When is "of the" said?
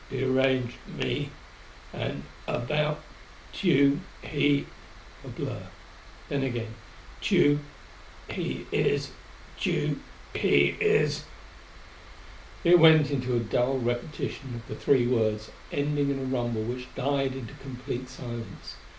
14.55-14.73